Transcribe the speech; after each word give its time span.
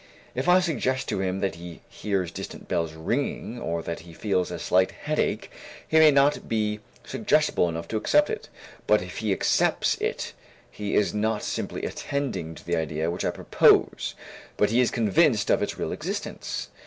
If 0.33 0.49
I 0.49 0.61
suggest 0.61 1.07
to 1.09 1.19
him 1.21 1.41
that 1.41 1.53
he 1.53 1.81
hears 1.87 2.31
distant 2.31 2.67
bells 2.67 2.93
ringing 2.93 3.59
or 3.61 3.83
that 3.83 3.99
he 3.99 4.13
feels 4.13 4.49
a 4.49 4.57
slight 4.57 4.89
headache, 4.89 5.51
he 5.87 5.99
may 5.99 6.09
not 6.09 6.49
be 6.49 6.79
suggestible 7.05 7.69
enough 7.69 7.87
to 7.89 7.97
accept 7.97 8.27
it, 8.31 8.49
but 8.87 9.03
if 9.03 9.17
he 9.19 9.31
accepts 9.31 9.93
it 10.01 10.33
he 10.71 10.95
is 10.95 11.13
not 11.13 11.43
simply 11.43 11.83
attending 11.83 12.55
to 12.55 12.65
the 12.65 12.75
idea 12.77 13.11
which 13.11 13.23
I 13.23 13.29
propose 13.29 14.15
but 14.57 14.71
he 14.71 14.81
is 14.81 14.89
convinced 14.89 15.51
of 15.51 15.61
its 15.61 15.77
real 15.77 15.91
existence. 15.91 16.69